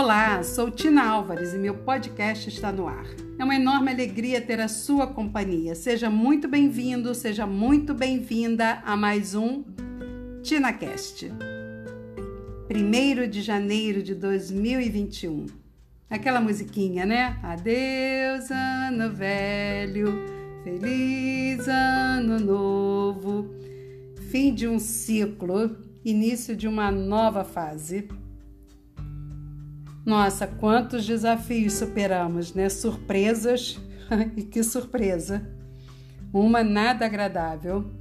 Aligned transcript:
Olá, 0.00 0.44
sou 0.44 0.70
Tina 0.70 1.04
Álvares 1.04 1.52
e 1.52 1.58
meu 1.58 1.74
podcast 1.74 2.48
está 2.48 2.70
no 2.70 2.86
ar. 2.86 3.04
É 3.36 3.42
uma 3.42 3.56
enorme 3.56 3.90
alegria 3.90 4.40
ter 4.40 4.60
a 4.60 4.68
sua 4.68 5.08
companhia. 5.08 5.74
Seja 5.74 6.08
muito 6.08 6.46
bem-vindo, 6.46 7.12
seja 7.16 7.48
muito 7.48 7.92
bem-vinda 7.92 8.80
a 8.86 8.96
mais 8.96 9.34
um 9.34 9.64
TinaCast. 10.44 11.32
1 12.70 13.28
de 13.28 13.42
janeiro 13.42 14.00
de 14.00 14.14
2021. 14.14 15.46
Aquela 16.08 16.40
musiquinha, 16.40 17.04
né? 17.04 17.36
Adeus, 17.42 18.52
ano 18.52 19.12
velho, 19.12 20.14
feliz 20.62 21.66
ano 21.66 22.38
novo. 22.38 23.50
Fim 24.30 24.54
de 24.54 24.68
um 24.68 24.78
ciclo, 24.78 25.76
início 26.04 26.54
de 26.54 26.68
uma 26.68 26.88
nova 26.88 27.42
fase. 27.42 28.08
Nossa, 30.08 30.46
quantos 30.46 31.04
desafios 31.04 31.74
superamos, 31.74 32.54
né? 32.54 32.70
Surpresas, 32.70 33.78
e 34.38 34.42
que 34.42 34.62
surpresa! 34.62 35.46
Uma 36.32 36.64
nada 36.64 37.04
agradável. 37.04 37.92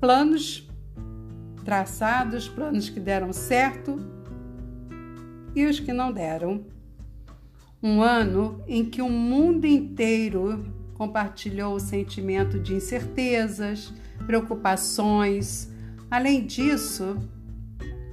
Planos 0.00 0.68
traçados, 1.64 2.48
planos 2.48 2.90
que 2.90 2.98
deram 2.98 3.32
certo 3.32 3.96
e 5.54 5.66
os 5.66 5.78
que 5.78 5.92
não 5.92 6.10
deram. 6.10 6.66
Um 7.80 8.02
ano 8.02 8.60
em 8.66 8.84
que 8.84 9.00
o 9.00 9.08
mundo 9.08 9.68
inteiro 9.68 10.66
compartilhou 10.94 11.76
o 11.76 11.80
sentimento 11.80 12.58
de 12.58 12.74
incertezas, 12.74 13.94
preocupações. 14.26 15.72
Além 16.10 16.44
disso, 16.44 17.16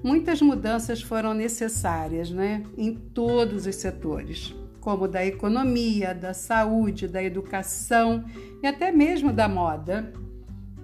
Muitas 0.06 0.40
mudanças 0.40 1.02
foram 1.02 1.34
necessárias 1.34 2.30
né, 2.30 2.64
em 2.78 2.94
todos 2.94 3.66
os 3.66 3.76
setores, 3.76 4.54
como 4.80 5.08
da 5.08 5.26
economia, 5.26 6.14
da 6.14 6.32
saúde, 6.32 7.08
da 7.08 7.24
educação 7.24 8.24
e 8.62 8.68
até 8.68 8.92
mesmo 8.92 9.34
da 9.34 9.50
moda. 9.50 10.14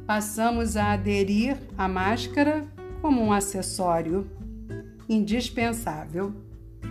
Passamos 0.08 0.76
a 0.76 0.94
aderir 0.94 1.56
à 1.78 1.88
máscara 1.88 2.66
como 3.00 3.22
um 3.22 3.32
acessório 3.32 4.28
indispensável, 5.08 6.34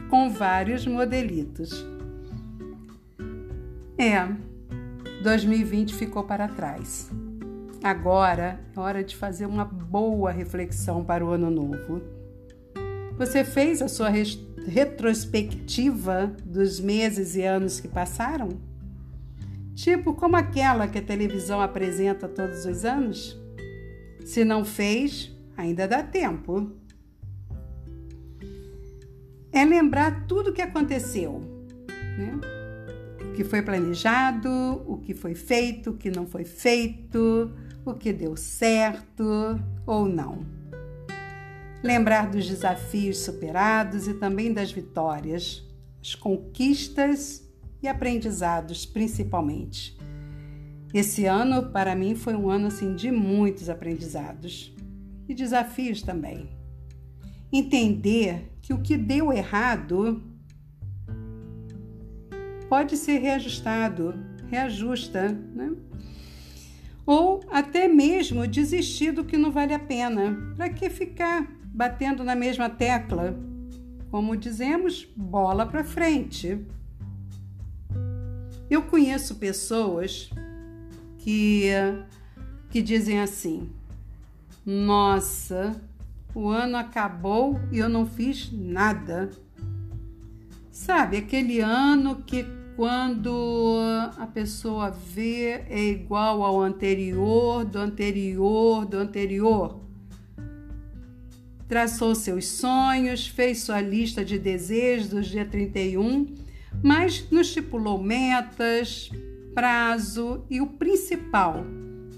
com 0.09 0.31
vários 0.31 0.87
modelitos. 0.87 1.85
É, 3.99 4.25
2020 5.21 5.97
ficou 5.97 6.23
para 6.23 6.47
trás. 6.47 7.11
Agora 7.83 8.61
é 8.77 8.79
hora 8.79 9.03
de 9.03 9.17
fazer 9.17 9.47
uma 9.47 9.65
boa 9.65 10.31
reflexão 10.31 11.03
para 11.03 11.25
o 11.25 11.31
ano 11.31 11.51
novo. 11.51 12.20
Você 13.21 13.45
fez 13.45 13.83
a 13.83 13.89
sua 13.89 14.11
retrospectiva 14.67 16.35
dos 16.43 16.81
meses 16.81 17.37
e 17.37 17.43
anos 17.43 17.79
que 17.79 17.87
passaram? 17.87 18.49
Tipo 19.75 20.15
como 20.15 20.37
aquela 20.37 20.89
que 20.89 20.97
a 20.97 21.03
televisão 21.03 21.61
apresenta 21.61 22.27
todos 22.27 22.65
os 22.65 22.83
anos? 22.83 23.39
Se 24.25 24.43
não 24.43 24.65
fez, 24.65 25.31
ainda 25.55 25.87
dá 25.87 26.03
tempo. 26.03 26.73
É 29.53 29.67
lembrar 29.67 30.27
tudo 30.27 30.49
o 30.49 30.53
que 30.55 30.63
aconteceu, 30.63 31.43
né? 32.17 32.41
O 33.21 33.35
que 33.35 33.45
foi 33.45 33.61
planejado, 33.61 34.49
o 34.87 34.97
que 34.97 35.13
foi 35.13 35.35
feito, 35.35 35.91
o 35.91 35.95
que 35.95 36.11
não 36.11 36.27
foi 36.27 36.47
feito, 36.47 37.53
o 37.85 37.93
que 37.93 38.15
deu 38.15 38.35
certo 38.35 39.61
ou 39.87 40.09
não 40.09 40.59
lembrar 41.83 42.31
dos 42.31 42.47
desafios 42.47 43.19
superados 43.19 44.07
e 44.07 44.15
também 44.15 44.53
das 44.53 44.71
vitórias, 44.71 45.65
as 46.01 46.15
conquistas 46.15 47.49
e 47.83 47.89
aprendizados, 47.89 48.85
principalmente. 48.85 49.99
Esse 50.93 51.25
ano, 51.25 51.71
para 51.71 51.95
mim, 51.95 52.15
foi 52.15 52.35
um 52.35 52.51
ano 52.51 52.67
assim, 52.67 52.95
de 52.95 53.11
muitos 53.11 53.69
aprendizados 53.69 54.75
e 55.29 55.35
desafios 55.35 56.03
também. 56.03 56.51
Entender 57.53 58.51
que 58.61 58.75
o 58.75 58.81
que 58.81 58.97
deu 58.97 59.33
errado 59.33 60.23
pode 62.69 62.97
ser 62.97 63.19
reajustado, 63.19 64.15
reajusta, 64.49 65.29
né? 65.29 65.73
Ou 67.11 67.41
até 67.51 67.89
mesmo 67.89 68.47
desistir 68.47 69.11
do 69.11 69.25
que 69.25 69.37
não 69.37 69.51
vale 69.51 69.75
a 69.75 69.81
pena. 69.81 70.55
Para 70.57 70.69
que 70.69 70.89
ficar 70.89 71.45
batendo 71.65 72.23
na 72.23 72.37
mesma 72.37 72.71
tecla. 72.71 73.37
Como 74.13 74.37
dizemos, 74.37 75.09
bola 75.17 75.67
para 75.67 75.83
frente. 75.83 76.65
Eu 78.71 78.83
conheço 78.83 79.35
pessoas 79.41 80.31
que, 81.19 81.65
que 82.71 82.81
dizem 82.81 83.19
assim: 83.19 83.69
Nossa, 84.65 85.83
o 86.33 86.49
ano 86.49 86.77
acabou 86.77 87.59
e 87.73 87.79
eu 87.79 87.89
não 87.89 88.07
fiz 88.07 88.53
nada. 88.53 89.33
Sabe, 90.71 91.17
aquele 91.17 91.59
ano 91.59 92.23
que 92.23 92.47
quando 92.81 93.77
a 94.17 94.27
pessoa 94.27 94.89
vê 94.91 95.65
é 95.69 95.91
igual 95.91 96.43
ao 96.43 96.63
anterior, 96.63 97.63
do 97.63 97.79
anterior, 97.79 98.87
do 98.87 98.97
anterior 98.97 99.79
traçou 101.69 102.15
seus 102.15 102.47
sonhos, 102.47 103.29
fez 103.29 103.65
sua 103.65 103.83
lista 103.83 104.25
de 104.25 104.39
desejos 104.39 105.27
dia 105.27 105.45
31, 105.45 106.35
mas 106.83 107.31
não 107.31 107.43
estipulou 107.43 108.03
metas, 108.03 109.11
prazo 109.55 110.43
e 110.49 110.63
o 110.63 110.67
principal, 110.67 111.63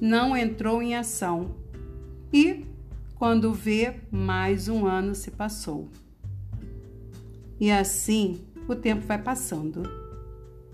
não 0.00 0.36
entrou 0.36 0.80
em 0.80 0.94
ação. 0.94 1.56
E, 2.32 2.64
quando 3.16 3.52
vê, 3.52 3.96
mais 4.12 4.68
um 4.68 4.86
ano 4.86 5.12
se 5.12 5.32
passou. 5.32 5.88
E 7.58 7.68
assim 7.68 8.42
o 8.68 8.76
tempo 8.76 9.04
vai 9.04 9.20
passando. 9.20 10.11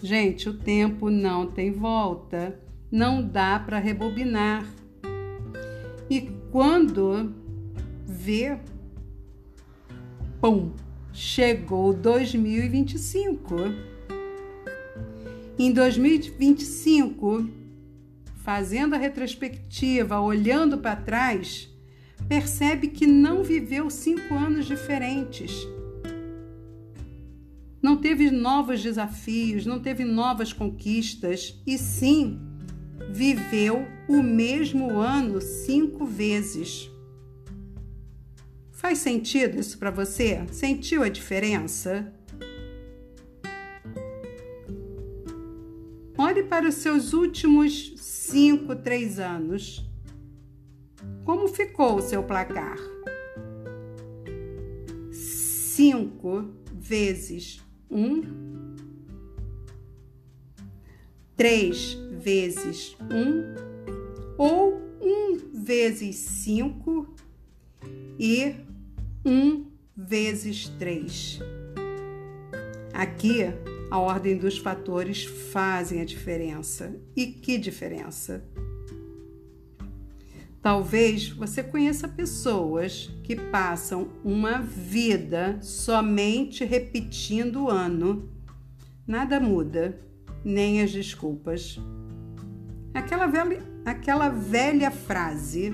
Gente, 0.00 0.48
o 0.48 0.54
tempo 0.54 1.10
não 1.10 1.46
tem 1.46 1.72
volta, 1.72 2.60
não 2.90 3.20
dá 3.20 3.58
para 3.58 3.78
rebobinar. 3.78 4.64
E 6.08 6.30
quando 6.52 7.34
vê, 8.06 8.58
pum, 10.40 10.72
chegou 11.12 11.92
2025. 11.92 13.56
Em 15.58 15.72
2025, 15.72 17.48
fazendo 18.36 18.94
a 18.94 18.98
retrospectiva, 18.98 20.20
olhando 20.20 20.78
para 20.78 20.94
trás, 20.94 21.68
percebe 22.28 22.86
que 22.86 23.04
não 23.04 23.42
viveu 23.42 23.90
cinco 23.90 24.32
anos 24.34 24.66
diferentes. 24.66 25.66
Teve 28.00 28.30
novos 28.30 28.82
desafios, 28.82 29.66
não 29.66 29.80
teve 29.80 30.04
novas 30.04 30.52
conquistas, 30.52 31.60
e 31.66 31.76
sim 31.76 32.40
viveu 33.10 33.86
o 34.08 34.22
mesmo 34.22 34.98
ano 34.98 35.40
cinco 35.40 36.06
vezes. 36.06 36.90
Faz 38.70 38.98
sentido 38.98 39.58
isso 39.58 39.78
para 39.78 39.90
você? 39.90 40.46
Sentiu 40.52 41.02
a 41.02 41.08
diferença? 41.08 42.12
Olhe 46.16 46.44
para 46.44 46.68
os 46.68 46.76
seus 46.76 47.12
últimos 47.12 47.94
cinco, 47.96 48.74
três 48.76 49.18
anos. 49.18 49.84
Como 51.24 51.48
ficou 51.48 51.96
o 51.96 52.02
seu 52.02 52.22
placar? 52.22 52.78
Cinco 55.12 56.48
vezes 56.72 57.60
um, 57.90 58.22
três 61.36 61.94
vezes 62.18 62.96
um, 63.02 63.54
ou 64.36 64.80
um 65.00 65.38
vezes 65.52 66.16
cinco 66.16 67.14
e 68.18 68.54
1 69.24 69.66
vezes 69.96 70.68
3. 70.78 71.40
Aqui, 72.92 73.42
a 73.90 73.98
ordem 73.98 74.36
dos 74.36 74.58
fatores 74.58 75.24
fazem 75.24 76.00
a 76.00 76.04
diferença. 76.04 76.94
E 77.16 77.26
que 77.26 77.56
diferença? 77.58 78.44
Talvez 80.60 81.28
você 81.28 81.62
conheça 81.62 82.08
pessoas 82.08 83.10
que 83.22 83.36
passam 83.36 84.08
uma 84.24 84.58
vida 84.60 85.58
somente 85.62 86.64
repetindo 86.64 87.64
o 87.64 87.70
ano. 87.70 88.28
Nada 89.06 89.38
muda, 89.38 89.98
nem 90.44 90.82
as 90.82 90.90
desculpas. 90.90 91.78
Aquela 92.92 93.26
velha, 93.26 93.62
aquela 93.84 94.28
velha 94.28 94.90
frase 94.90 95.72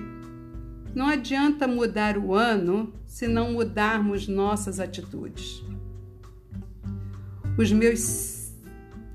não 0.94 1.08
adianta 1.08 1.66
mudar 1.66 2.16
o 2.16 2.34
ano 2.34 2.92
se 3.06 3.26
não 3.26 3.52
mudarmos 3.52 4.28
nossas 4.28 4.78
atitudes. 4.78 5.62
Os 7.58 7.72
meus 7.72 8.52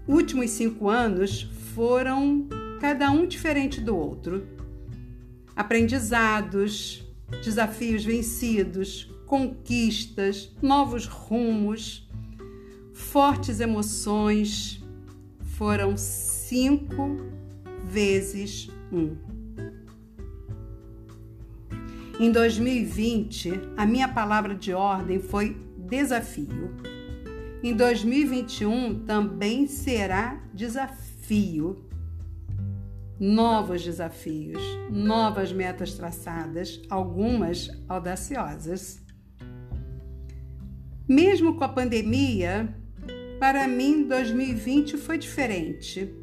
últimos 0.07 0.49
cinco 0.49 0.89
anos 0.89 1.43
foram 1.73 2.47
cada 2.81 3.11
um 3.11 3.25
diferente 3.25 3.79
do 3.79 3.95
outro. 3.95 4.58
Aprendizados, 5.59 7.03
desafios 7.43 8.05
vencidos, 8.05 9.13
conquistas, 9.25 10.55
novos 10.61 11.05
rumos, 11.05 12.09
fortes 12.93 13.59
emoções. 13.59 14.81
Foram 15.57 15.97
cinco 15.97 17.17
vezes 17.83 18.69
um. 18.89 19.17
Em 22.17 22.31
2020, 22.31 23.51
a 23.75 23.85
minha 23.85 24.07
palavra 24.07 24.55
de 24.55 24.71
ordem 24.71 25.19
foi 25.19 25.57
desafio. 25.77 26.73
Em 27.61 27.75
2021 27.75 29.05
também 29.05 29.67
será 29.67 30.41
desafio. 30.53 31.83
Novos 33.19 33.83
desafios, 33.83 34.63
novas 34.89 35.51
metas 35.51 35.93
traçadas, 35.93 36.81
algumas 36.89 37.69
audaciosas. 37.89 39.03
Mesmo 41.05 41.57
com 41.57 41.65
a 41.65 41.67
pandemia, 41.67 42.73
para 43.37 43.67
mim 43.67 44.07
2020 44.07 44.95
foi 44.95 45.17
diferente. 45.17 46.15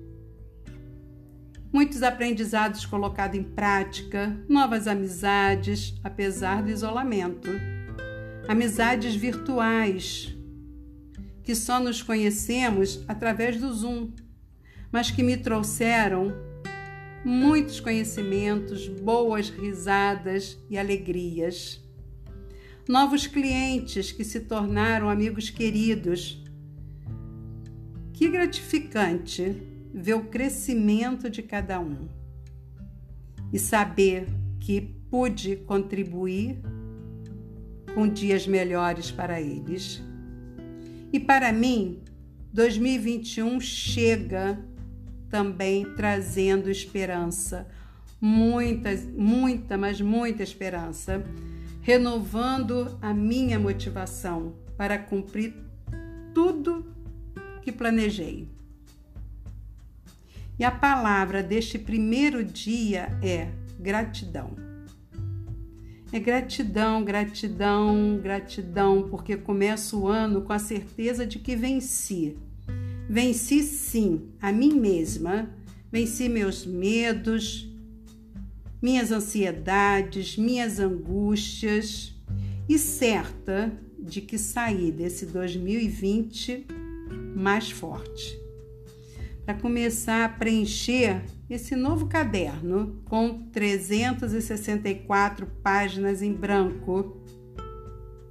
Muitos 1.70 2.02
aprendizados 2.02 2.87
colocados 2.87 3.38
em 3.38 3.42
prática, 3.42 4.34
novas 4.49 4.87
amizades, 4.87 6.00
apesar 6.02 6.62
do 6.62 6.70
isolamento. 6.70 7.50
Amizades 8.49 9.14
virtuais, 9.14 10.34
que 11.42 11.54
só 11.54 11.78
nos 11.78 12.00
conhecemos 12.00 13.04
através 13.06 13.60
do 13.60 13.70
Zoom, 13.70 14.12
mas 14.90 15.10
que 15.10 15.22
me 15.22 15.37
trouxeram 15.37 16.45
muitos 17.26 17.81
conhecimentos, 17.81 18.87
boas 18.87 19.49
risadas 19.49 20.56
e 20.70 20.78
alegrias. 20.78 21.84
Novos 22.88 23.26
clientes 23.26 24.12
que 24.12 24.23
se 24.23 24.38
tornaram 24.38 25.11
amigos 25.11 25.50
queridos. 25.50 26.40
Que 28.12 28.28
gratificante 28.28 29.61
ver 29.93 30.14
o 30.14 30.26
crescimento 30.26 31.28
de 31.28 31.43
cada 31.43 31.81
um 31.81 32.08
e 33.52 33.58
saber 33.58 34.28
que 34.61 34.81
pude 34.81 35.56
contribuir 35.56 36.61
com 37.93 38.06
dias 38.06 38.46
melhores 38.46 39.11
para 39.11 39.40
eles. 39.40 40.00
E 41.12 41.19
para 41.19 41.52
mim, 41.52 42.05
2021 42.52 43.61
chega 43.61 44.64
também 45.31 45.84
trazendo 45.94 46.70
esperança, 46.70 47.67
muita, 48.20 48.90
muita, 49.17 49.76
mas 49.76 50.00
muita 50.00 50.43
esperança, 50.43 51.25
renovando 51.82 52.99
a 53.00 53.14
minha 53.14 53.58
motivação 53.58 54.55
para 54.76 54.99
cumprir 54.99 55.55
tudo 56.34 56.87
que 57.62 57.73
planejei. 57.73 58.49
E 60.58 60.64
a 60.64 60.70
palavra 60.70 61.43
deste 61.43 61.78
primeiro 61.78 62.43
dia 62.43 63.19
é 63.23 63.50
gratidão. 63.78 64.56
É 66.12 66.19
gratidão, 66.19 67.05
gratidão, 67.05 68.19
gratidão, 68.23 69.08
porque 69.08 69.37
começo 69.37 70.00
o 70.00 70.08
ano 70.08 70.43
com 70.43 70.52
a 70.52 70.58
certeza 70.58 71.26
de 71.26 71.38
que 71.38 71.55
venci. 71.55 72.37
Venci 73.08 73.62
sim 73.62 74.32
a 74.40 74.50
mim 74.50 74.74
mesma, 74.74 75.48
venci 75.92 76.28
meus 76.28 76.66
medos, 76.66 77.70
minhas 78.82 79.12
ansiedades, 79.12 80.36
minhas 80.36 80.80
angústias 80.80 82.14
e 82.68 82.76
certa 82.78 83.72
de 83.98 84.20
que 84.20 84.36
saí 84.36 84.90
desse 84.90 85.26
2020 85.26 86.66
mais 87.36 87.70
forte. 87.70 88.38
Para 89.44 89.54
começar 89.54 90.24
a 90.24 90.28
preencher 90.28 91.22
esse 91.48 91.76
novo 91.76 92.08
caderno 92.08 93.00
com 93.04 93.44
364 93.52 95.46
páginas 95.62 96.22
em 96.22 96.32
branco. 96.32 97.20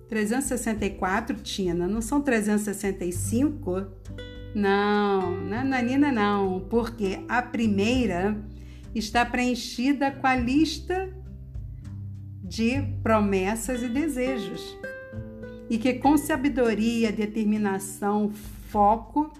364, 0.09 1.37
Tina, 1.37 1.87
não 1.87 2.01
são 2.01 2.21
365? 2.21 3.87
Não, 4.55 5.41
nananina 5.41 6.13
não, 6.13 6.61
porque 6.69 7.19
a 7.27 7.41
primeira 7.41 8.41
está 8.95 9.25
preenchida 9.25 10.09
com 10.09 10.25
a 10.25 10.37
lista 10.37 11.13
de 12.41 12.81
promessas 13.03 13.83
e 13.83 13.89
desejos. 13.89 14.77
E 15.69 15.77
que 15.77 15.95
com 15.95 16.15
sabedoria, 16.15 17.11
determinação, 17.11 18.31
foco, 18.69 19.33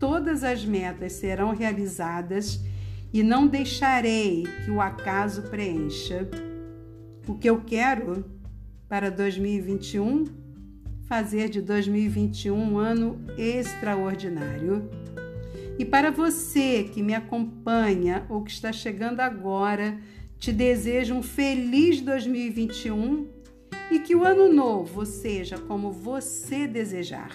todas 0.00 0.42
as 0.42 0.64
metas 0.64 1.12
serão 1.12 1.54
realizadas 1.54 2.60
e 3.12 3.22
não 3.22 3.46
deixarei 3.46 4.42
que 4.64 4.70
o 4.72 4.80
acaso 4.80 5.42
preencha. 5.42 6.28
O 7.28 7.38
que 7.38 7.48
eu 7.48 7.60
quero 7.60 8.24
para 8.88 9.12
2021? 9.12 10.45
Fazer 11.06 11.48
de 11.48 11.60
2021 11.60 12.52
um 12.56 12.78
ano 12.78 13.24
extraordinário. 13.38 14.90
E 15.78 15.84
para 15.84 16.10
você 16.10 16.82
que 16.82 17.00
me 17.00 17.14
acompanha 17.14 18.26
ou 18.28 18.42
que 18.42 18.50
está 18.50 18.72
chegando 18.72 19.20
agora, 19.20 20.00
te 20.36 20.52
desejo 20.52 21.14
um 21.14 21.22
feliz 21.22 22.00
2021 22.00 23.28
e 23.92 24.00
que 24.00 24.16
o 24.16 24.24
ano 24.24 24.52
novo 24.52 25.06
seja 25.06 25.58
como 25.58 25.92
você 25.92 26.66
desejar. 26.66 27.30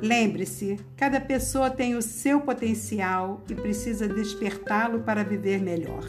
Lembre-se, 0.00 0.78
cada 0.96 1.20
pessoa 1.20 1.68
tem 1.70 1.96
o 1.96 2.02
seu 2.02 2.40
potencial 2.40 3.42
e 3.50 3.54
precisa 3.54 4.06
despertá-lo 4.06 5.00
para 5.00 5.24
viver 5.24 5.60
melhor. 5.60 6.04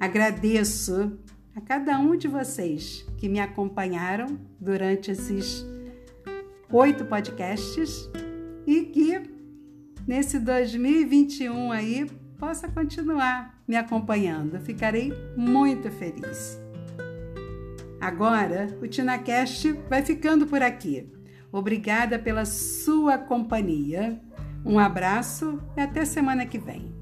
Agradeço 0.00 1.18
a 1.58 1.60
cada 1.60 1.98
um 1.98 2.16
de 2.16 2.28
vocês 2.28 3.04
que 3.16 3.28
me 3.28 3.40
acompanharam 3.40 4.38
durante 4.60 5.10
esses 5.10 5.66
oito 6.70 7.04
podcasts 7.04 8.08
e 8.64 8.82
que 8.84 9.20
nesse 10.06 10.38
2021 10.38 11.72
aí 11.72 12.08
possa 12.38 12.68
continuar 12.68 13.60
me 13.66 13.74
acompanhando. 13.74 14.60
Ficarei 14.60 15.12
muito 15.36 15.90
feliz. 15.90 16.60
Agora, 18.00 18.68
o 18.80 18.86
TinaCast 18.86 19.72
vai 19.90 20.04
ficando 20.04 20.46
por 20.46 20.62
aqui. 20.62 21.12
Obrigada 21.50 22.20
pela 22.20 22.44
sua 22.44 23.18
companhia. 23.18 24.20
Um 24.64 24.78
abraço 24.78 25.60
e 25.76 25.80
até 25.80 26.04
semana 26.04 26.46
que 26.46 26.58
vem. 26.58 26.97